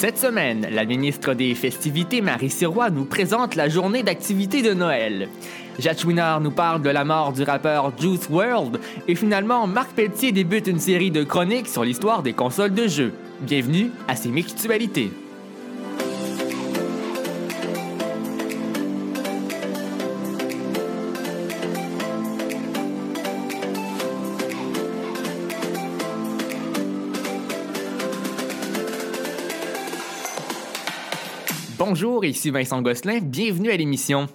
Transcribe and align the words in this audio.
Cette 0.00 0.16
semaine, 0.16 0.64
la 0.70 0.84
ministre 0.84 1.34
des 1.34 1.56
Festivités, 1.56 2.20
Marie 2.20 2.50
Sirois, 2.50 2.88
nous 2.88 3.04
présente 3.04 3.56
la 3.56 3.68
journée 3.68 4.04
d'activité 4.04 4.62
de 4.62 4.72
Noël. 4.72 5.28
Jacques 5.80 6.04
nous 6.04 6.52
parle 6.52 6.82
de 6.82 6.88
la 6.88 7.04
mort 7.04 7.32
du 7.32 7.42
rappeur 7.42 7.92
Juice 7.98 8.28
World. 8.30 8.78
Et 9.08 9.16
finalement, 9.16 9.66
Marc 9.66 9.90
Pelletier 9.96 10.30
débute 10.30 10.68
une 10.68 10.78
série 10.78 11.10
de 11.10 11.24
chroniques 11.24 11.66
sur 11.66 11.82
l'histoire 11.82 12.22
des 12.22 12.32
consoles 12.32 12.74
de 12.74 12.86
jeux. 12.86 13.12
Bienvenue 13.40 13.90
à 14.06 14.14
ces 14.14 14.28
Mictualités. 14.28 15.10
Bonjour, 31.90 32.22
ici 32.22 32.50
Vincent 32.50 32.82
Gosselin, 32.82 33.20
bienvenue 33.22 33.70
à 33.70 33.76
l'émission. 33.78 34.26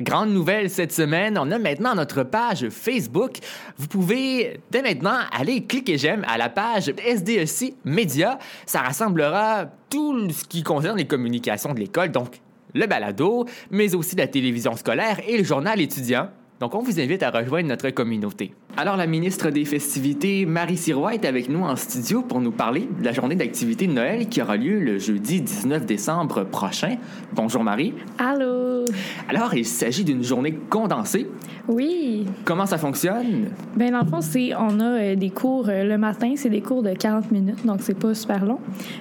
Grande 0.00 0.30
nouvelle 0.30 0.70
cette 0.70 0.92
semaine, 0.92 1.36
on 1.36 1.50
a 1.50 1.58
maintenant 1.58 1.96
notre 1.96 2.22
page 2.22 2.68
Facebook. 2.68 3.38
Vous 3.76 3.88
pouvez 3.88 4.60
dès 4.70 4.82
maintenant 4.82 5.18
aller 5.32 5.64
cliquer 5.64 5.98
j'aime 5.98 6.24
à 6.28 6.38
la 6.38 6.48
page 6.48 6.94
SDEC 7.04 7.74
Média. 7.84 8.38
Ça 8.66 8.82
rassemblera 8.82 9.66
tout 9.90 10.30
ce 10.30 10.44
qui 10.44 10.62
concerne 10.62 10.96
les 10.96 11.08
communications 11.08 11.74
de 11.74 11.80
l'école, 11.80 12.12
donc 12.12 12.40
le 12.72 12.86
balado, 12.86 13.46
mais 13.72 13.96
aussi 13.96 14.14
la 14.14 14.28
télévision 14.28 14.76
scolaire 14.76 15.18
et 15.26 15.36
le 15.36 15.42
journal 15.42 15.80
étudiant. 15.80 16.28
Donc, 16.62 16.76
on 16.76 16.80
vous 16.80 17.00
invite 17.00 17.24
à 17.24 17.30
rejoindre 17.32 17.70
notre 17.70 17.90
communauté. 17.90 18.54
Alors, 18.76 18.96
la 18.96 19.08
ministre 19.08 19.50
des 19.50 19.64
Festivités, 19.64 20.46
Marie 20.46 20.76
Sirois, 20.76 21.12
est 21.12 21.24
avec 21.24 21.48
nous 21.48 21.64
en 21.64 21.74
studio 21.74 22.22
pour 22.22 22.40
nous 22.40 22.52
parler 22.52 22.88
de 23.00 23.04
la 23.04 23.10
journée 23.10 23.34
d'activité 23.34 23.88
de 23.88 23.92
Noël 23.92 24.28
qui 24.28 24.40
aura 24.40 24.56
lieu 24.56 24.78
le 24.78 25.00
jeudi 25.00 25.40
19 25.40 25.84
décembre 25.84 26.44
prochain. 26.44 26.98
Bonjour, 27.32 27.64
Marie. 27.64 27.94
Allô. 28.16 28.84
Alors, 29.28 29.54
il 29.54 29.66
s'agit 29.66 30.04
d'une 30.04 30.22
journée 30.22 30.54
condensée. 30.70 31.26
Oui. 31.68 32.26
Comment 32.44 32.66
ça 32.66 32.76
fonctionne? 32.76 33.50
Ben 33.76 33.92
dans 33.92 34.00
le 34.00 34.06
fond, 34.06 34.20
c'est 34.20 34.54
on 34.54 34.80
a 34.80 34.84
euh, 34.84 35.14
des 35.14 35.30
cours 35.30 35.68
euh, 35.68 35.84
le 35.84 35.96
matin, 35.96 36.32
c'est 36.36 36.50
des 36.50 36.60
cours 36.60 36.82
de 36.82 36.92
40 36.92 37.30
minutes, 37.30 37.64
donc 37.64 37.78
c'est 37.82 37.98
pas 37.98 38.14
super 38.14 38.44
long. 38.44 38.58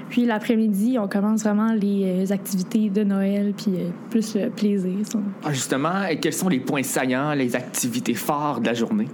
Puis 0.09 0.25
l'après-midi, 0.25 0.97
on 0.99 1.07
commence 1.07 1.43
vraiment 1.43 1.73
les 1.73 2.27
euh, 2.29 2.33
activités 2.33 2.89
de 2.89 3.03
Noël, 3.03 3.53
puis 3.57 3.73
plus 4.11 4.35
le 4.35 4.49
plaisir. 4.49 4.93
ça. 5.03 5.19
Ah, 5.43 5.53
justement, 5.53 6.03
quels 6.21 6.33
sont 6.33 6.49
les 6.49 6.59
points 6.59 6.83
saillants, 6.83 7.33
les 7.33 7.50
activités 7.55 8.13
phares 8.13 8.61
de 8.61 8.67
la 8.67 8.73
journée? 8.73 9.07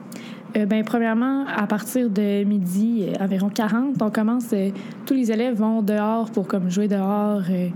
Euh, 0.55 0.66
ben, 0.66 0.83
premièrement, 0.83 1.45
à 1.45 1.67
partir 1.67 2.09
de 2.09 2.43
midi, 2.43 3.05
euh, 3.07 3.23
environ 3.23 3.49
40, 3.49 4.02
on 4.02 4.09
commence, 4.09 4.53
euh, 4.53 4.69
tous 5.05 5.13
les 5.13 5.31
élèves 5.31 5.55
vont 5.57 5.81
dehors 5.81 6.31
pour 6.31 6.47
comme 6.47 6.69
jouer 6.69 6.88
dehors. 6.88 7.41
Euh, 7.49 7.67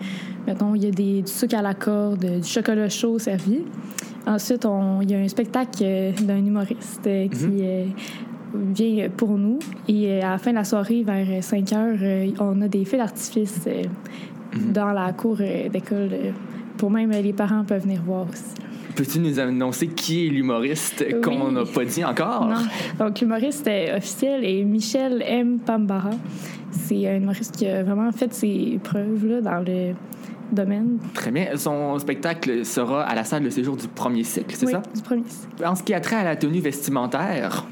mettons, 0.47 0.73
il 0.75 0.85
y 0.85 0.87
a 0.87 0.91
des, 0.91 1.21
du 1.21 1.31
sucre 1.31 1.57
à 1.57 1.61
la 1.61 1.73
corde, 1.73 2.25
du 2.25 2.47
chocolat 2.47 2.89
chaud 2.89 3.19
servi. 3.19 3.59
Ensuite, 4.25 4.67
il 5.01 5.11
y 5.11 5.15
a 5.15 5.17
un 5.17 5.27
spectacle 5.27 5.83
d'un 6.21 6.37
humoriste 6.37 7.03
qui 7.03 7.61
euh, 7.61 7.85
vient 8.53 9.09
pour 9.09 9.37
nous. 9.37 9.59
Et 9.87 10.21
à 10.21 10.31
la 10.31 10.37
fin 10.37 10.51
de 10.51 10.57
la 10.57 10.63
soirée, 10.63 11.03
vers 11.03 11.43
5 11.43 11.73
heures, 11.73 12.33
on 12.39 12.61
a 12.61 12.67
des 12.67 12.85
feux 12.85 12.97
d'artifice 12.97 13.61
euh, 13.67 13.83
dans 14.71 14.91
la 14.91 15.11
cour 15.13 15.37
d'école. 15.37 16.33
pour 16.77 16.91
même 16.91 17.11
les 17.11 17.33
parents 17.33 17.63
peuvent 17.63 17.83
venir 17.83 18.01
voir 18.03 18.27
aussi. 18.29 18.70
Peux-tu 18.95 19.19
nous 19.19 19.39
annoncer 19.39 19.87
qui 19.87 20.27
est 20.27 20.29
l'humoriste 20.29 21.21
qu'on 21.21 21.51
n'a 21.51 21.65
pas 21.65 21.85
dit 21.85 22.03
encore? 22.03 22.47
Non. 22.47 22.55
Donc, 22.99 23.19
l'humoriste 23.19 23.69
officiel 23.95 24.43
est 24.45 24.63
Michel 24.63 25.23
M. 25.25 25.59
Pambara. 25.59 26.11
C'est 26.71 27.07
un 27.07 27.17
humoriste 27.17 27.55
qui 27.55 27.67
a 27.67 27.83
vraiment 27.83 28.11
fait 28.11 28.33
ses 28.33 28.79
preuves 28.83 29.25
là, 29.25 29.41
dans 29.41 29.59
le 29.59 29.93
domaine. 30.51 30.97
Très 31.13 31.31
bien. 31.31 31.55
Son 31.55 31.97
spectacle 31.99 32.65
sera 32.65 33.03
à 33.03 33.15
la 33.15 33.23
salle 33.23 33.43
de 33.43 33.49
séjour 33.49 33.77
du 33.77 33.87
premier 33.87 34.23
cycle, 34.23 34.55
c'est 34.55 34.65
oui, 34.65 34.71
ça? 34.73 34.81
du 34.93 35.01
premier 35.01 35.23
cycle. 35.27 35.65
En 35.65 35.75
ce 35.75 35.83
qui 35.83 35.93
a 35.93 35.99
trait 35.99 36.17
à 36.17 36.23
la 36.23 36.35
tenue 36.35 36.59
vestimentaire, 36.59 37.65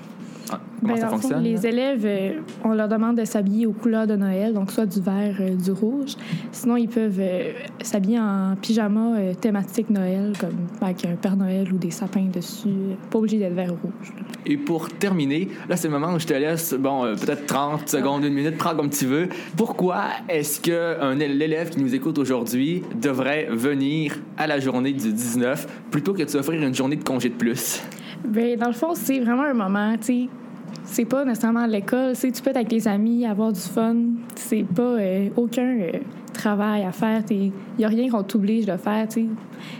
ah, 0.51 0.59
comment 0.81 0.93
Ben, 0.93 0.99
ça 1.01 1.07
fonctionne? 1.09 1.43
les 1.43 1.65
élèves, 1.67 2.01
euh, 2.05 2.39
on 2.63 2.73
leur 2.73 2.87
demande 2.87 3.17
de 3.17 3.25
s'habiller 3.25 3.65
aux 3.65 3.71
couleurs 3.73 4.07
de 4.07 4.15
Noël, 4.15 4.53
donc 4.53 4.71
soit 4.71 4.85
du 4.85 4.99
vert, 5.01 5.35
euh, 5.39 5.55
du 5.55 5.71
rouge. 5.71 6.15
Sinon, 6.51 6.77
ils 6.77 6.87
peuvent 6.89 7.19
euh, 7.19 7.51
s'habiller 7.81 8.19
en 8.19 8.55
pyjama 8.61 9.17
euh, 9.17 9.33
thématique 9.33 9.89
Noël, 9.89 10.33
comme 10.39 10.49
avec 10.81 11.05
un 11.05 11.15
Père 11.15 11.35
Noël 11.35 11.71
ou 11.73 11.77
des 11.77 11.91
sapins 11.91 12.25
dessus. 12.33 12.69
Pas 13.09 13.19
obligé 13.19 13.37
d'être 13.39 13.53
vert 13.53 13.71
ou 13.73 13.87
rouge. 13.87 14.13
là. 14.15 14.23
Et 14.45 14.57
pour 14.57 14.89
terminer, 14.89 15.49
là, 15.67 15.75
c'est 15.75 15.87
le 15.87 15.93
moment 15.97 16.13
où 16.13 16.19
je 16.19 16.25
te 16.27 16.33
laisse, 16.33 16.73
bon, 16.73 17.05
euh, 17.05 17.15
peut-être 17.15 17.45
30 17.45 17.87
secondes, 17.89 18.23
une 18.23 18.33
minute, 18.33 18.57
prends 18.57 18.75
comme 18.75 18.89
tu 18.89 19.05
veux. 19.05 19.29
Pourquoi 19.57 20.05
est-ce 20.27 20.59
qu'un 20.61 21.15
l'élève 21.15 21.69
qui 21.69 21.79
nous 21.81 21.93
écoute 21.93 22.17
aujourd'hui 22.17 22.83
devrait 22.99 23.47
venir 23.51 24.15
à 24.37 24.47
la 24.47 24.59
journée 24.59 24.93
du 24.93 25.11
19 25.13 25.67
plutôt 25.91 26.13
que 26.13 26.23
de 26.23 26.29
s'offrir 26.29 26.61
une 26.61 26.73
journée 26.73 26.95
de 26.95 27.03
congé 27.03 27.29
de 27.29 27.35
plus? 27.35 27.81
Ben, 28.25 28.57
dans 28.57 28.67
le 28.67 28.73
fond, 28.73 28.91
c'est 28.95 29.19
vraiment 29.19 29.43
un 29.43 29.53
moment, 29.53 29.93
tu 29.97 30.03
sais. 30.05 30.29
C'est 30.83 31.05
pas 31.05 31.23
nécessairement 31.23 31.65
l'école, 31.65 32.15
tu 32.15 32.31
peux 32.31 32.49
être 32.49 32.57
avec 32.57 32.69
tes 32.69 32.87
amis, 32.87 33.25
avoir 33.25 33.53
du 33.53 33.59
fun. 33.59 33.95
C'est 34.35 34.63
pas 34.63 34.81
euh, 34.81 35.29
aucun 35.37 35.79
euh, 35.79 35.91
travail 36.33 36.83
à 36.83 36.91
faire. 36.91 37.23
Il 37.29 37.51
y 37.77 37.85
a 37.85 37.87
rien 37.87 38.09
qu'on 38.09 38.23
t'oblige 38.23 38.65
de 38.65 38.75
faire. 38.77 39.07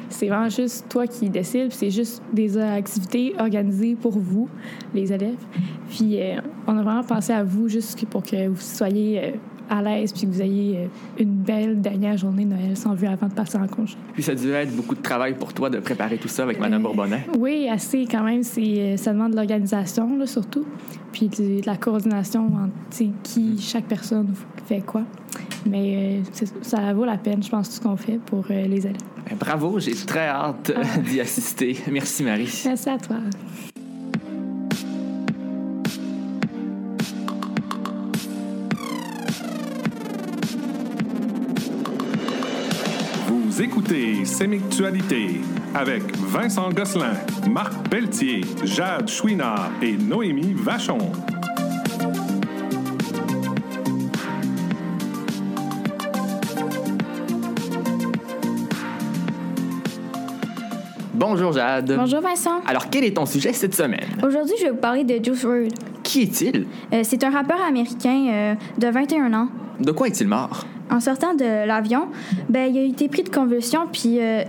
C'est 0.09 0.27
vraiment 0.27 0.49
juste 0.49 0.87
toi 0.89 1.07
qui 1.07 1.29
décides, 1.29 1.71
c'est 1.71 1.89
juste 1.89 2.21
des 2.31 2.57
activités 2.57 3.33
organisées 3.39 3.95
pour 3.95 4.17
vous, 4.17 4.47
les 4.93 5.11
élèves. 5.11 5.43
Puis 5.89 6.21
euh, 6.21 6.39
on 6.67 6.77
a 6.77 6.83
vraiment 6.83 7.03
pensé 7.03 7.33
à 7.33 7.43
vous 7.43 7.67
juste 7.67 8.05
pour 8.05 8.23
que 8.23 8.47
vous 8.47 8.61
soyez 8.61 9.33
à 9.69 9.81
l'aise, 9.81 10.11
puis 10.11 10.23
que 10.23 10.27
vous 10.27 10.41
ayez 10.41 10.77
euh, 10.77 10.85
une 11.21 11.33
belle 11.33 11.81
dernière 11.81 12.17
journée 12.17 12.45
de 12.45 12.49
Noël 12.53 12.75
sans 12.77 12.93
vue 12.93 13.07
avant 13.07 13.27
de 13.27 13.33
partir 13.33 13.61
en 13.61 13.67
congé. 13.67 13.95
Puis 14.13 14.23
ça 14.23 14.35
devait 14.35 14.63
être 14.63 14.75
beaucoup 14.75 14.95
de 14.95 15.01
travail 15.01 15.35
pour 15.35 15.53
toi 15.53 15.69
de 15.69 15.79
préparer 15.79 16.17
tout 16.17 16.27
ça 16.27 16.43
avec 16.43 16.59
Madame 16.59 16.81
Euh, 16.81 16.83
Bourbonnais. 16.83 17.25
Oui, 17.37 17.67
assez 17.69 18.05
quand 18.09 18.23
même. 18.23 18.43
C'est, 18.43 18.61
euh, 18.79 18.97
ça 18.97 19.13
demande 19.13 19.31
de 19.31 19.35
l'organisation, 19.37 20.17
là, 20.17 20.25
surtout. 20.25 20.65
Puis 21.11 21.27
de, 21.27 21.61
de 21.61 21.65
la 21.65 21.75
coordination 21.77 22.45
entre 22.45 23.11
qui, 23.23 23.57
chaque 23.59 23.85
personne 23.85 24.27
fait 24.65 24.81
quoi. 24.81 25.03
Mais 25.65 26.21
euh, 26.35 26.43
ça 26.61 26.93
vaut 26.93 27.05
la 27.05 27.17
peine, 27.17 27.43
je 27.43 27.49
pense, 27.49 27.69
tout 27.69 27.75
ce 27.75 27.81
qu'on 27.81 27.97
fait 27.97 28.19
pour 28.25 28.45
euh, 28.49 28.65
les 28.67 28.85
élèves. 28.85 28.95
Ben, 29.29 29.35
Bravo, 29.37 29.79
j'ai 29.79 29.93
très 29.93 30.27
hâte 30.27 30.71
euh, 30.75 31.01
d'y 31.01 31.19
assister. 31.19 31.77
Merci 31.91 32.23
Marie. 32.23 32.61
Merci 32.65 32.89
à 32.89 32.97
toi. 32.97 33.17
Sémictualité 44.25 45.41
avec 45.75 46.03
Vincent 46.17 46.69
Gosselin, 46.71 47.13
Marc 47.49 47.73
Pelletier, 47.89 48.41
Jade 48.63 49.07
Chouinard 49.07 49.71
et 49.81 49.97
Noémie 49.97 50.53
Vachon. 50.53 50.97
Bonjour 61.13 61.51
Jade. 61.51 61.95
Bonjour 61.97 62.21
Vincent. 62.21 62.61
Alors, 62.65 62.89
quel 62.89 63.03
est 63.03 63.15
ton 63.15 63.25
sujet 63.25 63.51
cette 63.53 63.75
semaine? 63.75 64.07
Aujourd'hui, 64.25 64.55
je 64.57 64.65
vais 64.65 64.71
vous 64.71 64.77
parler 64.77 65.03
de 65.03 65.23
Juice 65.23 65.43
WRLD. 65.43 65.73
Qui 66.01 66.21
est-il? 66.23 66.65
Euh, 66.93 67.01
c'est 67.03 67.23
un 67.23 67.29
rappeur 67.29 67.61
américain 67.61 68.27
euh, 68.29 68.55
de 68.77 68.87
21 68.87 69.33
ans. 69.33 69.49
De 69.79 69.91
quoi 69.91 70.07
est-il 70.07 70.27
mort? 70.27 70.65
En 70.91 70.99
sortant 70.99 71.33
de 71.35 71.67
l'avion, 71.67 72.07
ben, 72.49 72.69
il 72.73 72.77
a 72.77 72.83
été 72.83 73.07
pris 73.07 73.23
de 73.23 73.29
convulsion, 73.29 73.81
puis 73.91 74.19
euh, 74.19 74.41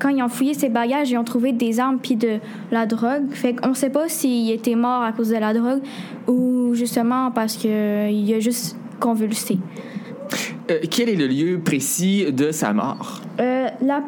quand 0.00 0.08
ils 0.08 0.22
ont 0.22 0.28
fouillé 0.28 0.54
ses 0.54 0.68
bagages, 0.68 1.10
ils 1.10 1.18
ont 1.18 1.24
trouvé 1.24 1.52
des 1.52 1.80
armes 1.80 1.98
puis 2.02 2.16
de 2.16 2.38
la 2.70 2.86
drogue. 2.86 3.30
Fait 3.32 3.54
qu'on 3.54 3.74
sait 3.74 3.90
pas 3.90 4.08
s'il 4.08 4.50
était 4.50 4.74
mort 4.76 5.02
à 5.02 5.12
cause 5.12 5.30
de 5.30 5.36
la 5.36 5.52
drogue 5.54 5.80
ou 6.28 6.74
justement 6.74 7.30
parce 7.30 7.56
qu'il 7.56 7.70
a 7.70 8.40
juste 8.40 8.76
convulsé. 9.00 9.58
Euh, 10.70 10.78
quel 10.90 11.08
est 11.08 11.16
le 11.16 11.26
lieu 11.26 11.60
précis 11.64 12.26
de 12.32 12.50
sa 12.50 12.72
mort? 12.72 13.20
Euh, 13.40 13.66
la- 13.82 14.02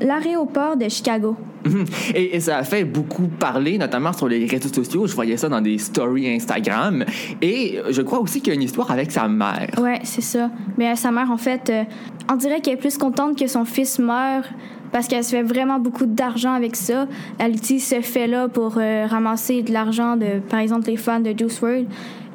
L'aéroport 0.00 0.76
de 0.76 0.88
Chicago. 0.88 1.36
Mhm. 1.64 1.84
Et, 2.14 2.36
et 2.36 2.40
ça 2.40 2.58
a 2.58 2.64
fait 2.64 2.84
beaucoup 2.84 3.28
parler, 3.28 3.78
notamment 3.78 4.12
sur 4.12 4.28
les 4.28 4.46
réseaux 4.46 4.72
sociaux. 4.72 5.06
Je 5.06 5.14
voyais 5.14 5.36
ça 5.36 5.48
dans 5.48 5.60
des 5.60 5.78
stories 5.78 6.34
Instagram. 6.34 7.04
Et 7.42 7.78
je 7.90 8.02
crois 8.02 8.20
aussi 8.20 8.40
qu'il 8.40 8.48
y 8.48 8.52
a 8.52 8.54
une 8.54 8.62
histoire 8.62 8.90
avec 8.90 9.10
sa 9.10 9.28
mère. 9.28 9.70
Ouais, 9.78 10.00
c'est 10.04 10.22
ça. 10.22 10.50
Mais 10.78 10.96
sa 10.96 11.10
mère, 11.10 11.30
en 11.30 11.36
fait, 11.36 11.70
euh, 11.70 11.84
on 12.30 12.36
dirait 12.36 12.60
qu'elle 12.60 12.74
est 12.74 12.78
plus 12.78 12.96
contente 12.96 13.38
que 13.38 13.46
son 13.46 13.64
fils 13.64 13.98
meure 13.98 14.44
parce 14.92 15.06
qu'elle 15.06 15.22
se 15.22 15.30
fait 15.30 15.42
vraiment 15.42 15.78
beaucoup 15.78 16.06
d'argent 16.06 16.52
avec 16.52 16.76
ça. 16.76 17.06
Elle 17.38 17.52
utilise 17.52 17.86
ce 17.86 18.00
fait-là 18.00 18.48
pour 18.48 18.74
euh, 18.78 19.06
ramasser 19.08 19.62
de 19.62 19.72
l'argent 19.72 20.16
de, 20.16 20.40
par 20.48 20.60
exemple, 20.60 20.88
les 20.88 20.96
fans 20.96 21.20
de 21.20 21.32
Juice 21.36 21.60
WRLD. 21.60 21.86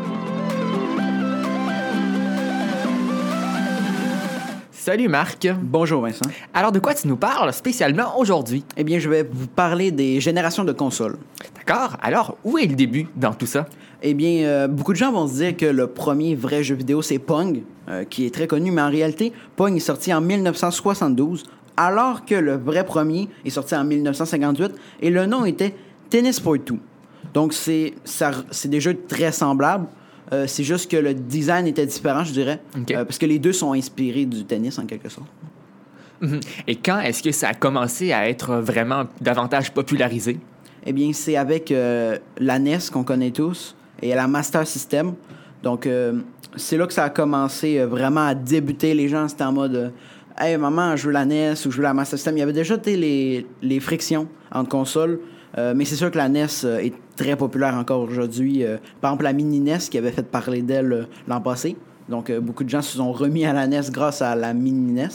Salut 4.86 5.08
Marc. 5.08 5.48
Bonjour 5.62 6.00
Vincent. 6.00 6.30
Alors 6.54 6.70
de 6.70 6.78
quoi 6.78 6.94
tu 6.94 7.08
nous 7.08 7.16
parles 7.16 7.52
spécialement 7.52 8.16
aujourd'hui? 8.20 8.64
Eh 8.76 8.84
bien, 8.84 9.00
je 9.00 9.08
vais 9.10 9.24
vous 9.28 9.48
parler 9.48 9.90
des 9.90 10.20
générations 10.20 10.62
de 10.62 10.70
consoles. 10.70 11.16
D'accord. 11.56 11.96
Alors, 12.00 12.38
où 12.44 12.56
est 12.56 12.66
le 12.66 12.76
début 12.76 13.08
dans 13.16 13.34
tout 13.34 13.46
ça? 13.46 13.66
Eh 14.00 14.14
bien, 14.14 14.44
euh, 14.44 14.68
beaucoup 14.68 14.92
de 14.92 14.96
gens 14.96 15.10
vont 15.10 15.26
se 15.26 15.32
dire 15.38 15.56
que 15.56 15.66
le 15.66 15.88
premier 15.88 16.36
vrai 16.36 16.62
jeu 16.62 16.76
vidéo, 16.76 17.02
c'est 17.02 17.18
Pong, 17.18 17.62
euh, 17.88 18.04
qui 18.04 18.26
est 18.26 18.30
très 18.32 18.46
connu, 18.46 18.70
mais 18.70 18.80
en 18.80 18.88
réalité, 18.88 19.32
Pong 19.56 19.74
est 19.74 19.80
sorti 19.80 20.14
en 20.14 20.20
1972, 20.20 21.42
alors 21.76 22.24
que 22.24 22.36
le 22.36 22.54
vrai 22.56 22.84
premier 22.86 23.28
est 23.44 23.50
sorti 23.50 23.74
en 23.74 23.82
1958, 23.82 24.70
et 25.02 25.10
le 25.10 25.26
nom 25.26 25.44
était 25.46 25.74
Tennis 26.10 26.38
for 26.38 26.58
Two. 26.64 26.78
Donc, 27.34 27.54
c'est 27.54 27.94
ça- 28.04 28.30
c'est 28.52 28.68
des 28.68 28.80
jeux 28.80 28.96
très 29.08 29.32
semblables. 29.32 29.88
Euh, 30.32 30.46
c'est 30.46 30.64
juste 30.64 30.90
que 30.90 30.96
le 30.96 31.14
design 31.14 31.66
était 31.66 31.86
différent, 31.86 32.24
je 32.24 32.32
dirais, 32.32 32.60
euh, 32.76 33.04
parce 33.04 33.18
que 33.18 33.26
les 33.26 33.38
deux 33.38 33.52
sont 33.52 33.72
inspirés 33.72 34.24
du 34.24 34.44
tennis 34.44 34.78
en 34.78 34.86
quelque 34.86 35.08
sorte. 35.08 35.28
Mhm. 36.20 36.40
Et 36.66 36.76
quand 36.76 37.00
est-ce 37.00 37.22
que 37.22 37.30
ça 37.30 37.50
a 37.50 37.54
commencé 37.54 38.12
à 38.12 38.28
être 38.28 38.56
vraiment 38.56 39.04
davantage 39.20 39.72
popularisé? 39.72 40.38
Eh 40.84 40.92
bien, 40.92 41.12
c'est 41.12 41.36
avec 41.36 41.70
euh, 41.70 42.18
la 42.38 42.58
NES 42.58 42.78
qu'on 42.92 43.04
connaît 43.04 43.30
tous 43.30 43.76
et 44.02 44.14
la 44.14 44.26
Master 44.26 44.66
System. 44.66 45.14
Donc, 45.62 45.88
c'est 46.54 46.76
là 46.76 46.86
que 46.86 46.92
ça 46.92 47.04
a 47.04 47.10
commencé 47.10 47.82
vraiment 47.84 48.26
à 48.26 48.34
débuter. 48.34 48.94
Les 48.94 49.08
gens, 49.08 49.26
c'était 49.26 49.44
en 49.44 49.52
mode 49.52 49.92
Hey, 50.38 50.56
maman, 50.58 50.96
je 50.96 51.06
veux 51.06 51.12
la 51.12 51.24
NES 51.24 51.54
ou 51.64 51.70
je 51.70 51.78
veux 51.78 51.82
la 51.82 51.94
Master 51.94 52.18
System. 52.18 52.36
Il 52.36 52.40
y 52.40 52.42
avait 52.42 52.52
déjà 52.52 52.76
les, 52.84 53.46
les 53.62 53.80
frictions 53.80 54.28
entre 54.52 54.68
consoles. 54.68 55.18
Euh, 55.58 55.72
mais 55.74 55.84
c'est 55.84 55.96
sûr 55.96 56.10
que 56.10 56.18
la 56.18 56.28
NES 56.28 56.46
euh, 56.64 56.78
est 56.78 56.94
très 57.16 57.36
populaire 57.36 57.74
encore 57.74 58.00
aujourd'hui. 58.00 58.64
Euh, 58.64 58.76
par 59.00 59.10
exemple, 59.10 59.24
la 59.24 59.32
mini 59.32 59.60
NES 59.60 59.78
qui 59.90 59.96
avait 59.96 60.12
fait 60.12 60.26
parler 60.26 60.62
d'elle 60.62 61.08
l'an 61.26 61.40
passé. 61.40 61.76
Donc, 62.08 62.30
beaucoup 62.38 62.62
de 62.62 62.68
gens 62.68 62.82
se 62.82 62.96
sont 62.96 63.10
remis 63.12 63.44
à 63.46 63.52
la 63.52 63.66
NES 63.66 63.90
grâce 63.90 64.22
à 64.22 64.36
la 64.36 64.54
mini 64.54 64.92
NES. 64.92 65.08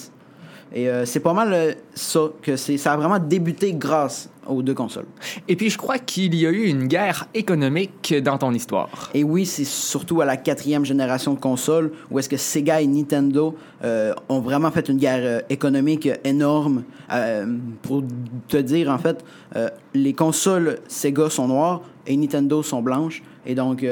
Et 0.74 0.90
euh, 0.90 1.06
c'est 1.06 1.20
pas 1.20 1.34
mal 1.34 1.54
euh, 1.54 1.74
ça, 1.94 2.22
que 2.42 2.56
c'est, 2.56 2.78
ça 2.78 2.94
a 2.94 2.98
vraiment 2.98 3.20
débuté 3.20 3.74
grâce 3.74 4.30
aux 4.48 4.62
deux 4.62 4.74
consoles. 4.74 5.06
Et 5.48 5.56
puis 5.56 5.70
je 5.70 5.78
crois 5.78 6.00
qu'il 6.00 6.36
y 6.36 6.46
a 6.46 6.50
eu 6.50 6.66
une 6.66 6.88
guerre 6.88 7.28
économique 7.34 8.14
dans 8.24 8.38
ton 8.38 8.54
histoire. 8.54 9.10
Et 9.14 9.24
oui, 9.24 9.46
c'est 9.46 9.66
surtout 9.66 10.22
à 10.22 10.26
la 10.26 10.38
quatrième 10.38 10.86
génération 10.86 11.34
de 11.34 11.40
consoles 11.40 11.92
où 12.10 12.20
est-ce 12.20 12.30
que 12.30 12.38
Sega 12.38 12.82
et 12.82 12.88
Nintendo 12.88 13.56
euh, 13.84 14.14
ont 14.30 14.40
vraiment 14.40 14.72
fait 14.72 14.88
une 14.90 14.98
guerre 14.98 15.44
économique 15.50 16.10
énorme. 16.24 16.84
Euh, 17.12 17.46
pour 17.82 18.04
te 18.48 18.58
dire, 18.58 18.90
en 18.90 18.98
fait, 18.98 19.24
euh, 19.56 19.70
les 19.94 20.14
consoles 20.14 20.80
Sega 20.88 21.30
sont 21.30 21.48
noires 21.48 21.82
et 22.08 22.16
Nintendo 22.16 22.64
sont 22.64 22.82
blanches. 22.82 23.22
Et 23.46 23.56
donc, 23.56 23.86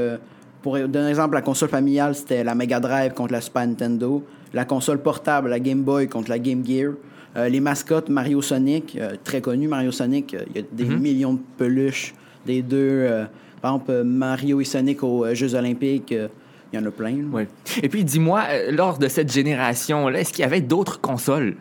pour 0.62 0.78
donner 0.78 1.00
un 1.00 1.10
exemple, 1.10 1.34
la 1.34 1.42
console 1.42 1.70
familiale, 1.70 2.16
c'était 2.16 2.44
la 2.44 2.54
Mega 2.54 2.80
Drive 2.80 3.14
contre 3.14 3.34
la 3.34 3.42
Super 3.42 3.66
Nintendo. 3.66 4.24
La 4.54 4.66
console 4.66 5.02
portable, 5.02 5.50
la 5.50 5.60
Game 5.60 5.82
Boy 5.82 6.08
contre 6.08 6.30
la 6.30 6.40
Game 6.40 6.66
Gear. 6.66 6.94
Euh, 7.38 7.48
les 7.48 7.60
mascottes 7.60 8.10
Mario 8.10 8.42
Sonic, 8.42 8.98
euh, 9.00 9.12
très 9.24 9.40
connu 9.42 9.68
Mario 9.68 9.92
Sonic, 9.92 10.34
euh, 10.34 10.42
il 10.50 10.62
y 10.62 10.64
a 10.64 10.68
des 10.72 10.86
millions 10.86 11.34
de 11.34 11.40
peluches 11.58 12.16
des 12.46 12.62
deux. 12.64 13.08
par 13.62 13.74
exemple, 13.74 14.04
Mario 14.04 14.60
et 14.62 14.64
Sonic 14.64 15.04
aux 15.04 15.26
Jeux 15.36 15.54
Olympiques, 15.54 16.12
il 16.12 16.80
y 16.80 16.82
en 16.82 16.86
a 16.86 16.92
plein. 16.92 17.18
Ouais. 17.32 17.48
Et 17.84 17.90
puis 17.90 18.04
dis-moi, 18.04 18.44
lors 18.72 18.98
de 18.98 19.08
cette 19.08 19.32
génération-là, 19.32 20.20
est-ce 20.22 20.32
qu'il 20.32 20.42
y 20.42 20.46
avait 20.46 20.62
d'autres 20.62 21.00
consoles? 21.02 21.56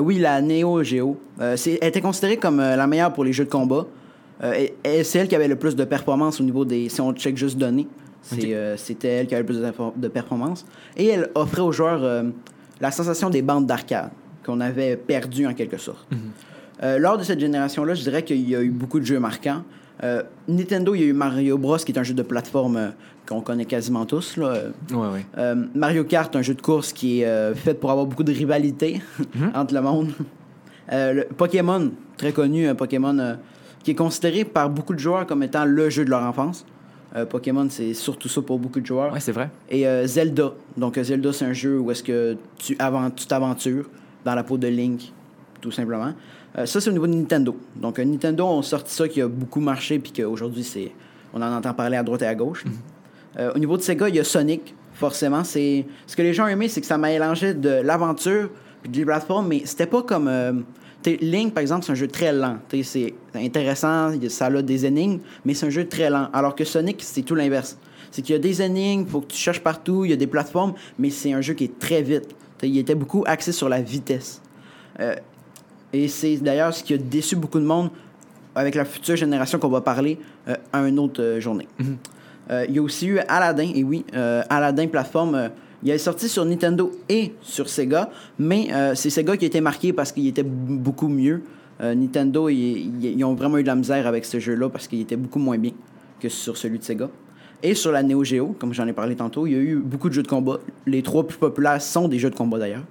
Oui, 0.00 0.18
la 0.18 0.42
Neo 0.42 0.82
Geo. 0.82 1.18
Elle 1.40 1.56
était 1.80 2.00
considérée 2.00 2.36
comme 2.36 2.58
la 2.58 2.86
meilleure 2.86 3.12
pour 3.12 3.24
les 3.24 3.32
jeux 3.32 3.44
de 3.44 3.50
combat. 3.50 3.86
Et- 4.44 4.74
et 4.84 5.04
c'est 5.04 5.20
elle 5.20 5.28
qui 5.28 5.36
avait 5.36 5.48
le 5.48 5.56
plus 5.56 5.76
de 5.76 5.84
performance 5.84 6.40
au 6.40 6.44
niveau 6.44 6.64
des. 6.64 6.88
Si 6.88 7.00
on 7.00 7.12
check 7.14 7.36
juste 7.36 7.56
données, 7.56 7.86
euh, 8.32 8.76
c'était 8.76 9.08
elle 9.08 9.26
qui 9.26 9.34
avait 9.34 9.42
le 9.42 9.46
plus 9.46 9.60
de, 9.60 10.00
de 10.00 10.08
performance. 10.08 10.64
Et 10.96 11.06
elle 11.06 11.30
offrait 11.34 11.62
aux 11.62 11.72
joueurs 11.72 12.02
euh, 12.02 12.24
la 12.80 12.90
sensation 12.90 13.30
des 13.30 13.42
bandes 13.42 13.66
d'arcade 13.66 14.10
qu'on 14.44 14.60
avait 14.60 14.96
perdues 14.96 15.46
en 15.46 15.54
quelque 15.54 15.76
sorte. 15.76 16.06
Euh, 16.82 16.98
lors 16.98 17.18
de 17.18 17.22
cette 17.22 17.40
génération-là, 17.40 17.94
je 17.94 18.02
dirais 18.02 18.22
qu'il 18.22 18.48
y 18.48 18.54
a 18.54 18.62
eu 18.62 18.70
beaucoup 18.70 19.00
de 19.00 19.04
jeux 19.04 19.18
marquants. 19.18 19.62
Nintendo, 20.46 20.94
il 20.94 21.00
y 21.00 21.04
a 21.04 21.06
eu 21.06 21.14
Mario 21.14 21.56
Bros, 21.56 21.78
qui 21.78 21.90
est 21.90 21.98
un 21.98 22.02
jeu 22.02 22.12
de 22.12 22.22
plateforme 22.22 22.92
qu'on 23.26 23.40
connaît 23.40 23.64
quasiment 23.64 24.04
tous. 24.04 24.36
Là. 24.36 24.64
Ouais, 24.90 24.96
ouais. 25.08 25.54
Mario 25.74 26.04
Kart, 26.04 26.36
un 26.36 26.42
jeu 26.42 26.52
de 26.52 26.60
course 26.60 26.92
qui 26.92 27.22
est 27.22 27.54
fait 27.54 27.72
pour 27.72 27.90
avoir 27.90 28.04
beaucoup 28.04 28.22
de 28.22 28.32
rivalité 28.32 29.00
entre 29.54 29.72
le 29.72 29.80
monde. 29.80 30.10
Le 30.92 31.24
Pokémon, 31.24 31.92
très 32.18 32.32
connu, 32.32 32.68
un 32.68 32.74
Pokémon 32.74 33.38
qui 33.82 33.92
est 33.92 33.94
considéré 33.94 34.44
par 34.44 34.68
beaucoup 34.68 34.92
de 34.92 34.98
joueurs 34.98 35.26
comme 35.26 35.42
étant 35.42 35.64
le 35.64 35.88
jeu 35.88 36.04
de 36.04 36.10
leur 36.10 36.24
enfance. 36.24 36.66
Euh, 37.16 37.24
Pokémon, 37.24 37.66
c'est 37.70 37.94
surtout 37.94 38.28
ça 38.28 38.42
pour 38.42 38.58
beaucoup 38.58 38.80
de 38.80 38.86
joueurs. 38.86 39.12
Ouais, 39.12 39.20
c'est 39.20 39.32
vrai. 39.32 39.50
Et 39.70 39.86
euh, 39.86 40.06
Zelda. 40.06 40.52
Donc, 40.76 40.98
euh, 40.98 41.02
Zelda, 41.02 41.32
c'est 41.32 41.46
un 41.46 41.52
jeu 41.52 41.78
où 41.78 41.90
est-ce 41.90 42.02
que 42.02 42.36
tu 42.58 42.76
t'aventures 43.26 43.88
dans 44.24 44.34
la 44.34 44.42
peau 44.42 44.58
de 44.58 44.66
Link, 44.66 45.12
tout 45.60 45.70
simplement. 45.70 46.12
Ça, 46.64 46.80
c'est 46.80 46.88
au 46.88 46.92
niveau 46.92 47.06
de 47.06 47.12
Nintendo. 47.12 47.54
Donc, 47.76 47.98
Nintendo 47.98 48.46
ont 48.46 48.62
sorti 48.62 48.94
ça 48.94 49.06
qui 49.06 49.20
a 49.20 49.28
beaucoup 49.28 49.60
marché, 49.60 49.98
puis 49.98 50.10
qu'aujourd'hui, 50.10 50.64
c'est, 50.64 50.90
on 51.34 51.42
en 51.42 51.52
entend 51.52 51.74
parler 51.74 51.98
à 51.98 52.02
droite 52.02 52.22
et 52.22 52.26
à 52.26 52.34
gauche. 52.34 52.64
Euh, 53.38 53.52
au 53.54 53.58
niveau 53.58 53.76
de 53.76 53.82
Sega, 53.82 54.08
il 54.08 54.14
y 54.14 54.18
a 54.18 54.24
Sonic, 54.24 54.74
forcément. 54.94 55.44
C'est, 55.44 55.84
ce 56.06 56.16
que 56.16 56.22
les 56.22 56.32
gens 56.32 56.44
ont 56.44 56.48
aimé, 56.48 56.68
c'est 56.68 56.80
que 56.80 56.86
ça 56.86 56.96
mélangeait 56.96 57.54
de 57.54 57.68
l'aventure 57.68 58.48
puis 58.82 58.90
de 58.90 59.00
la 59.00 59.04
plateforme, 59.04 59.48
mais 59.48 59.62
c'était 59.64 59.86
pas 59.86 60.02
comme. 60.02 60.64
Link, 61.20 61.54
par 61.54 61.62
exemple, 61.62 61.84
c'est 61.84 61.92
un 61.92 61.96
jeu 61.96 62.08
très 62.08 62.32
lent. 62.32 62.58
C'est 62.82 63.14
intéressant, 63.34 64.12
ça 64.28 64.46
a 64.46 64.62
des 64.62 64.86
énigmes, 64.86 65.20
mais 65.44 65.54
c'est 65.54 65.66
un 65.66 65.70
jeu 65.70 65.86
très 65.86 66.10
lent. 66.10 66.28
Alors 66.32 66.54
que 66.54 66.64
Sonic, 66.64 67.02
c'est 67.02 67.22
tout 67.22 67.34
l'inverse. 67.34 67.78
C'est 68.10 68.22
qu'il 68.22 68.34
y 68.34 68.36
a 68.36 68.40
des 68.40 68.62
énigmes, 68.62 69.02
il 69.02 69.10
faut 69.10 69.20
que 69.20 69.32
tu 69.32 69.38
cherches 69.38 69.60
partout, 69.60 70.04
il 70.04 70.10
y 70.10 70.14
a 70.14 70.16
des 70.16 70.26
plateformes, 70.26 70.74
mais 70.98 71.10
c'est 71.10 71.32
un 71.32 71.40
jeu 71.40 71.54
qui 71.54 71.64
est 71.64 71.78
très 71.78 72.02
vite. 72.02 72.34
T'sais, 72.58 72.68
il 72.68 72.78
était 72.78 72.94
beaucoup 72.94 73.24
axé 73.26 73.52
sur 73.52 73.68
la 73.68 73.80
vitesse. 73.80 74.40
Euh, 75.00 75.14
et 75.92 76.08
c'est 76.08 76.36
d'ailleurs 76.36 76.74
ce 76.74 76.82
qui 76.82 76.94
a 76.94 76.98
déçu 76.98 77.36
beaucoup 77.36 77.60
de 77.60 77.64
monde 77.64 77.90
avec 78.56 78.74
la 78.74 78.84
future 78.84 79.16
génération 79.16 79.58
qu'on 79.58 79.68
va 79.68 79.82
parler 79.82 80.18
euh, 80.48 80.56
à 80.72 80.80
une 80.80 80.98
autre 80.98 81.22
euh, 81.22 81.40
journée. 81.40 81.68
Euh, 82.50 82.64
il 82.68 82.76
y 82.76 82.78
a 82.78 82.82
aussi 82.82 83.06
eu 83.08 83.18
Aladdin, 83.28 83.72
et 83.74 83.82
oui, 83.82 84.04
Aladdin 84.12 84.86
plateforme. 84.86 85.50
Il 85.82 85.90
est 85.90 85.98
sorti 85.98 86.28
sur 86.28 86.44
Nintendo 86.44 86.90
et 87.08 87.34
sur 87.42 87.68
Sega, 87.68 88.10
mais 88.38 88.68
euh, 88.72 88.94
c'est 88.94 89.10
Sega 89.10 89.36
qui 89.36 89.44
a 89.44 89.48
été 89.48 89.60
marqué 89.60 89.92
parce 89.92 90.12
qu'il 90.12 90.26
était 90.26 90.42
beaucoup 90.42 91.08
mieux. 91.08 91.42
Euh, 91.80 91.94
Nintendo, 91.94 92.48
ils, 92.48 93.22
ont 93.24 93.34
vraiment 93.34 93.58
eu 93.58 93.62
de 93.62 93.68
la 93.68 93.74
misère 93.74 94.06
avec 94.06 94.24
ce 94.24 94.40
jeu-là 94.40 94.68
parce 94.68 94.88
qu'il 94.88 95.00
était 95.00 95.16
beaucoup 95.16 95.38
moins 95.38 95.58
bien 95.58 95.72
que 96.20 96.28
sur 96.28 96.56
celui 96.56 96.78
de 96.78 96.84
Sega. 96.84 97.10
Et 97.62 97.74
sur 97.74 97.92
la 97.92 98.02
Neo 98.02 98.24
Geo, 98.24 98.54
comme 98.58 98.72
j'en 98.72 98.86
ai 98.86 98.92
parlé 98.92 99.16
tantôt, 99.16 99.46
il 99.46 99.52
y 99.52 99.56
a 99.56 99.58
eu 99.58 99.76
beaucoup 99.76 100.08
de 100.08 100.14
jeux 100.14 100.22
de 100.22 100.28
combat. 100.28 100.58
Les 100.86 101.02
trois 101.02 101.26
plus 101.26 101.38
populaires 101.38 101.80
sont 101.80 102.08
des 102.08 102.18
jeux 102.18 102.30
de 102.30 102.34
combat 102.34 102.58
d'ailleurs. 102.58 102.84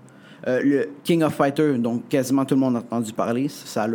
Euh, 0.47 0.61
le 0.63 0.89
King 1.03 1.23
of 1.23 1.33
Fighter, 1.33 1.77
donc 1.77 2.07
quasiment 2.07 2.45
tout 2.45 2.55
le 2.55 2.61
monde 2.61 2.75
a 2.75 2.79
entendu 2.79 3.13
parler. 3.13 3.47
Ça, 3.47 3.87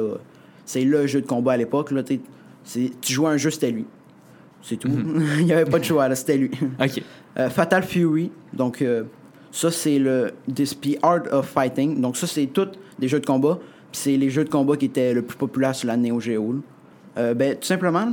c'est 0.64 0.85
le 0.85 1.06
jeu 1.06 1.20
de 1.20 1.26
combat 1.26 1.52
à 1.52 1.56
l'époque. 1.56 1.92
Tu 2.64 2.90
jouais 3.12 3.30
un 3.30 3.37
jeu, 3.37 3.50
c'était 3.50 3.70
lui. 3.70 3.85
C'est 4.62 4.76
tout. 4.76 4.88
il 5.38 5.45
n'y 5.45 5.52
avait 5.52 5.71
pas 5.71 5.79
de 5.79 5.85
choix, 5.85 6.09
là, 6.09 6.14
c'était 6.14 6.37
lui. 6.37 6.50
OK. 6.81 7.02
Euh, 7.38 7.49
Fatal 7.49 7.83
Fury, 7.83 8.31
donc 8.52 8.83
euh, 8.83 9.05
ça 9.52 9.71
c'est 9.71 9.99
le 9.99 10.33
puis 10.81 10.99
Art 11.02 11.23
of 11.31 11.47
Fighting. 11.47 12.00
Donc 12.00 12.17
ça 12.17 12.26
c'est 12.26 12.47
tous 12.47 12.69
des 12.99 13.09
jeux 13.09 13.21
de 13.21 13.26
combat. 13.26 13.59
Puis 13.93 14.00
c'est 14.02 14.17
les 14.17 14.31
jeux 14.31 14.45
de 14.45 14.50
combat 14.50 14.76
qui 14.76 14.87
étaient 14.87 15.14
le 15.14 15.23
plus 15.23 15.37
populaires 15.37 15.75
sur 15.75 15.88
la 15.88 15.97
Neo 15.97 16.21
Geo. 16.21 16.57
Euh, 17.19 17.35
ben 17.35 17.55
tout 17.55 17.67
simplement, 17.67 18.09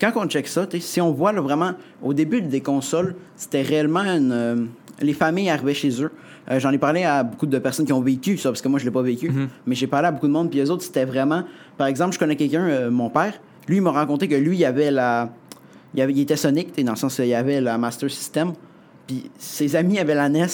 quand 0.00 0.12
on 0.16 0.26
check 0.26 0.46
ça, 0.46 0.66
si 0.78 1.00
on 1.00 1.12
voit 1.12 1.32
là, 1.32 1.40
vraiment 1.40 1.72
au 2.02 2.14
début 2.14 2.42
des 2.42 2.60
consoles, 2.60 3.16
c'était 3.36 3.62
réellement 3.62 4.00
une, 4.00 4.68
les 5.00 5.12
familles 5.12 5.50
arrivaient 5.50 5.74
chez 5.74 6.02
eux. 6.02 6.10
J'en 6.58 6.72
ai 6.72 6.78
parlé 6.78 7.04
à 7.04 7.22
beaucoup 7.22 7.46
de 7.46 7.58
personnes 7.60 7.86
qui 7.86 7.92
ont 7.92 8.00
vécu 8.00 8.36
ça, 8.36 8.48
parce 8.48 8.60
que 8.60 8.66
moi 8.66 8.80
je 8.80 8.84
l'ai 8.84 8.90
pas 8.90 9.02
vécu. 9.02 9.30
Mais 9.66 9.76
j'ai 9.76 9.86
parlé 9.86 10.08
à 10.08 10.10
beaucoup 10.10 10.26
de 10.26 10.32
monde, 10.32 10.50
puis 10.50 10.58
les 10.58 10.68
autres 10.70 10.82
c'était 10.82 11.04
vraiment, 11.04 11.44
par 11.76 11.86
exemple, 11.86 12.12
je 12.12 12.18
connais 12.18 12.34
quelqu'un, 12.34 12.90
mon 12.90 13.08
père, 13.08 13.34
lui 13.68 13.76
il 13.76 13.82
m'a 13.82 13.92
raconté 13.92 14.26
que 14.26 14.34
lui 14.34 14.56
il 14.56 14.64
avait 14.64 14.90
la 14.90 15.30
il, 15.94 16.00
avait- 16.00 16.12
il 16.12 16.20
était 16.20 16.36
Sonic, 16.36 16.76
dans 16.84 16.92
le 16.92 16.98
sens 16.98 17.16
qu'il 17.16 17.26
y 17.26 17.34
avait 17.34 17.60
la 17.60 17.78
Master 17.78 18.10
System, 18.10 18.52
puis 19.06 19.30
ses 19.38 19.76
amis 19.76 19.98
avaient 19.98 20.14
la 20.14 20.28
NES. 20.28 20.46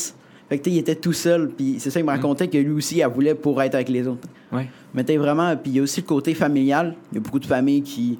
Fait 0.48 0.58
que 0.60 0.70
il 0.70 0.78
était 0.78 0.94
tout 0.94 1.12
seul, 1.12 1.48
puis 1.50 1.76
c'est 1.80 1.90
ça, 1.90 1.98
il 1.98 2.04
me 2.06 2.10
racontait 2.10 2.46
que 2.48 2.56
lui 2.56 2.70
aussi, 2.72 2.98
il 2.98 3.06
voulait 3.08 3.34
pour 3.34 3.60
être 3.62 3.74
avec 3.74 3.88
les 3.88 4.06
autres. 4.06 4.28
Ouais. 4.52 4.68
Mais 4.94 5.02
t'es 5.02 5.16
vraiment, 5.16 5.56
puis 5.56 5.72
il 5.72 5.76
y 5.76 5.80
a 5.80 5.82
aussi 5.82 6.00
le 6.02 6.06
côté 6.06 6.34
familial. 6.34 6.94
Il 7.10 7.16
y 7.16 7.18
a 7.18 7.20
beaucoup 7.20 7.40
de 7.40 7.46
familles 7.46 7.82
qui 7.82 8.16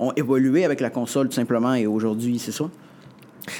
ont 0.00 0.12
évolué 0.16 0.64
avec 0.64 0.80
la 0.80 0.90
console 0.90 1.28
tout 1.28 1.34
simplement 1.34 1.74
et 1.74 1.86
aujourd'hui, 1.86 2.38
c'est 2.40 2.50
ça. 2.50 2.64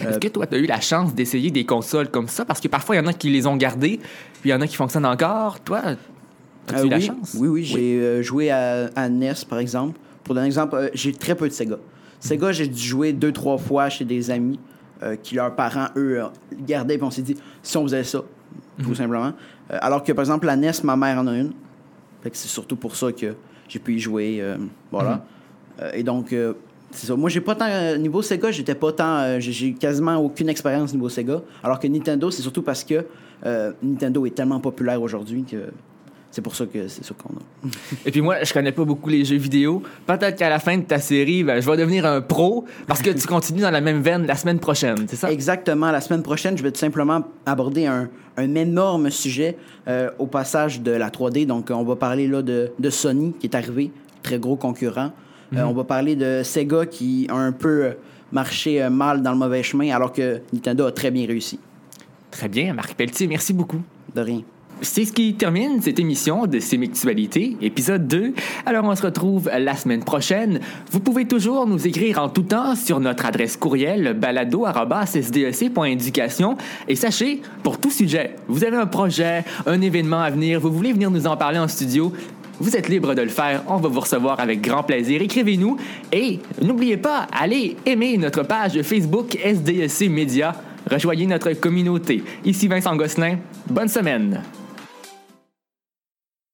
Est-ce 0.01 0.19
que 0.19 0.29
toi, 0.29 0.47
tu 0.47 0.55
as 0.57 0.59
eu 0.59 0.67
la 0.67 0.81
chance 0.81 1.15
d'essayer 1.15 1.51
des 1.53 1.65
consoles 1.65 2.09
comme 2.09 2.29
ça? 2.29 2.45
Parce 2.45 2.61
que 2.61 2.69
parfois, 2.69 2.97
il 2.97 2.99
y 2.99 3.03
en 3.03 3.07
a 3.07 3.13
qui 3.13 3.31
les 3.31 3.47
ont 3.47 3.57
gardées, 3.57 3.99
puis 4.41 4.51
il 4.51 4.53
y 4.53 4.55
en 4.55 4.61
a 4.61 4.67
qui 4.67 4.77
fonctionnent 4.77 5.07
encore. 5.07 5.61
Toi, 5.61 5.79
as-tu 5.85 6.75
Euh, 6.75 6.85
eu 6.85 6.89
la 6.89 7.01
chance? 7.01 7.35
Oui, 7.39 7.49
oui, 7.49 7.65
j'ai 7.65 8.01
euh, 8.01 8.23
joué 8.23 8.51
à, 8.51 8.91
à 8.97 9.09
NES, 9.09 9.33
par 9.49 9.59
exemple. 9.61 9.99
Pour 10.25 10.35
donner 10.35 10.45
un 10.45 10.49
exemple, 10.49 10.75
euh, 10.77 10.89
j'ai 10.95 11.13
très 11.13 11.35
peu 11.37 11.49
de 11.49 11.53
Sega. 11.53 11.79
Sega, 12.23 12.53
j'ai 12.53 12.69
dû 12.69 12.79
jouer 12.81 13.13
deux, 13.13 13.33
trois 13.33 13.59
fois 13.59 13.89
chez 13.89 14.05
des 14.05 14.31
amis 14.31 14.59
euh, 15.03 15.17
qui, 15.17 15.35
leurs 15.35 15.55
parents, 15.57 15.89
eux, 15.97 16.23
euh, 16.23 16.27
gardaient, 16.67 16.97
puis 16.97 17.05
on 17.05 17.11
s'est 17.11 17.23
dit, 17.23 17.37
si 17.63 17.77
on 17.77 17.83
faisait 17.83 18.05
ça, 18.05 18.23
tout 18.83 18.95
simplement. 18.95 19.33
Euh, 19.73 19.79
alors 19.81 20.05
que, 20.05 20.13
par 20.13 20.23
exemple, 20.23 20.47
la 20.47 20.55
NES, 20.57 20.71
ma 20.85 20.95
mère 20.97 21.19
en 21.19 21.27
a 21.27 21.35
une. 21.37 21.53
Fait 22.23 22.31
que 22.31 22.37
c'est 22.37 22.47
surtout 22.49 22.77
pour 22.77 22.95
ça 22.95 23.11
que 23.11 23.35
j'ai 23.69 23.81
pu 23.81 23.95
y 23.97 23.99
jouer. 23.99 24.39
euh, 24.41 24.57
voilà. 24.93 25.25
Euh, 25.81 25.91
et 25.95 26.05
donc, 26.05 26.33
c'est 26.93 27.07
ça. 27.09 27.17
Moi, 27.17 27.29
j'ai 27.29 27.41
pas 27.41 27.57
tant. 27.57 27.67
niveau 27.99 28.23
Sega, 28.23 28.53
j'étais 28.53 28.77
pas 28.77 28.93
tant. 28.93 29.41
j'ai- 29.41 29.75
quasiment 29.75 30.17
aucune 30.19 30.49
expérience 30.49 30.93
niveau 30.93 31.09
Sega. 31.09 31.41
Alors 31.65 31.81
que 31.81 31.89
Nintendo, 31.89 32.31
c'est 32.31 32.43
surtout 32.43 32.63
parce 32.63 32.85
que 32.85 33.05
Nintendo 33.83 34.25
est 34.27 34.35
tellement 34.37 34.61
populaire 34.61 35.03
aujourd'hui 35.03 35.43
que 35.43 35.57
c'est 36.33 36.41
pour 36.41 36.57
ça 36.57 36.65
que 36.65 36.89
c'est 36.89 37.05
ça 37.05 37.15
qu'on 37.15 37.35
a. 37.35 37.69
Et 38.07 38.11
puis 38.11 38.23
moi, 38.23 38.43
je 38.43 38.53
connais 38.55 38.73
pas 38.73 38.85
beaucoup 38.85 39.11
les 39.11 39.23
jeux 39.25 39.37
vidéo. 39.37 39.83
Peut-être 40.07 40.37
qu'à 40.37 40.49
la 40.49 40.59
fin 40.59 40.79
de 40.79 40.83
ta 40.83 40.99
série, 40.99 41.45
ben, 41.45 41.61
je 41.61 41.71
vais 41.71 41.77
devenir 41.77 42.07
un 42.07 42.23
pro 42.23 42.65
parce 42.87 43.03
que 43.03 43.11
tu 43.11 43.27
continues 43.27 43.61
dans 43.61 43.71
la 43.71 43.83
même 43.83 44.01
veine 44.01 44.27
la 44.27 44.35
semaine 44.35 44.59
prochaine, 44.59 45.07
c'est 45.09 45.17
ça? 45.17 45.31
Exactement. 45.31 45.91
La 45.91 46.01
semaine 46.01 46.23
prochaine, 46.23 46.57
je 46.57 46.63
vais 46.63 46.73
tout 46.73 46.81
simplement 46.81 47.23
aborder 47.45 47.85
un, 47.85 48.09
un 48.39 48.55
énorme 48.55 49.11
sujet 49.11 49.59
euh, 49.89 50.11
au 50.19 50.27
passage 50.27 50.81
de 50.81 50.91
la 50.91 51.11
3D. 51.11 51.45
Donc, 51.45 51.71
on 51.71 51.85
va 51.85 51.97
parler 51.97 52.27
là 52.27 52.41
de, 52.41 52.73
de 52.79 52.91
Sony 52.91 53.35
qui 53.39 53.47
est 53.47 53.55
arrivé, 53.55 53.91
très 54.23 54.39
gros 54.39 54.57
concurrent. 54.57 55.13
Euh, 55.55 55.63
on 55.65 55.75
va 55.75 55.85
parler 55.85 56.17
de 56.17 56.41
Sega 56.43 56.87
qui 56.87 57.27
a 57.29 57.35
un 57.35 57.53
peu 57.53 57.85
euh, 57.85 57.93
marché 58.33 58.89
mal 58.89 59.21
dans 59.21 59.33
le 59.33 59.39
mauvais 59.39 59.63
chemin 59.63 59.95
alors 59.95 60.11
que 60.11 60.41
Nintendo 60.51 60.87
a 60.87 60.93
très 60.93 61.11
bien 61.11 61.27
réussi. 61.27 61.61
Très 62.31 62.49
bien, 62.49 62.73
Marc 62.73 62.95
Pelletier, 62.95 63.27
merci 63.27 63.53
beaucoup. 63.53 63.83
De 64.15 64.23
rien. 64.23 64.41
C'est 64.85 65.05
ce 65.05 65.13
qui 65.13 65.35
termine 65.35 65.81
cette 65.81 66.01
émission 66.01 66.49
de 66.49 66.59
Sémictualité, 66.59 67.57
épisode 67.63 68.09
2. 68.09 68.35
Alors 68.67 68.85
on 68.85 68.97
se 68.97 69.03
retrouve 69.03 69.49
la 69.57 69.77
semaine 69.77 70.03
prochaine. 70.03 70.59
Vous 70.91 70.99
pouvez 70.99 71.25
toujours 71.25 71.69
nous 71.69 71.87
écrire 71.87 72.19
en 72.19 72.29
tout 72.29 72.43
temps 72.43 72.75
sur 72.75 72.99
notre 72.99 73.25
adresse 73.25 73.57
courriel 73.57 74.19
balado@sdec.éducation 74.21 76.57
et 76.89 76.97
sachez 76.97 77.43
pour 77.63 77.79
tout 77.79 77.93
sujet, 77.93 78.35
vous 78.49 78.65
avez 78.65 78.77
un 78.77 78.87
projet, 78.87 79.45
un 79.67 79.81
événement 79.81 80.21
à 80.21 80.31
venir, 80.31 80.59
vous 80.59 80.73
voulez 80.73 80.93
venir 80.93 81.13
nous 81.13 81.29
en 81.29 81.37
parler 81.37 81.61
en 81.61 81.69
studio, 81.69 82.13
vous 82.59 82.77
êtes 82.77 82.89
libre 82.89 83.15
de 83.15 83.23
le 83.23 83.29
faire, 83.29 83.63
on 83.69 83.77
va 83.77 83.89
vous 83.89 84.01
recevoir 84.01 84.41
avec 84.41 84.63
grand 84.63 84.83
plaisir. 84.83 85.23
Écrivez-nous 85.23 85.77
et 86.11 86.41
n'oubliez 86.61 86.97
pas, 86.97 87.29
allez 87.33 87.77
aimer 87.87 88.19
notre 88.19 88.43
page 88.43 88.83
Facebook 88.83 89.39
SDEC 89.45 90.11
Média. 90.11 90.57
Rejoignez 90.91 91.27
notre 91.27 91.53
communauté. 91.53 92.25
Ici 92.45 92.67
Vincent 92.67 92.97
Gosselin. 92.97 93.37
Bonne 93.71 93.87
semaine. 93.87 94.43